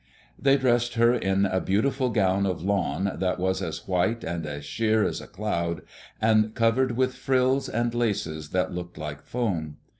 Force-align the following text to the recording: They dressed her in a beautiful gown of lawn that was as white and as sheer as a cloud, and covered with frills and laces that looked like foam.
They 0.39 0.57
dressed 0.57 0.95
her 0.95 1.13
in 1.13 1.45
a 1.45 1.61
beautiful 1.61 2.09
gown 2.09 2.47
of 2.47 2.63
lawn 2.63 3.17
that 3.19 3.37
was 3.37 3.61
as 3.61 3.87
white 3.87 4.23
and 4.23 4.47
as 4.47 4.65
sheer 4.65 5.03
as 5.03 5.21
a 5.21 5.27
cloud, 5.27 5.83
and 6.19 6.55
covered 6.55 6.97
with 6.97 7.13
frills 7.13 7.69
and 7.69 7.93
laces 7.93 8.49
that 8.49 8.73
looked 8.73 8.97
like 8.97 9.21
foam. 9.21 9.77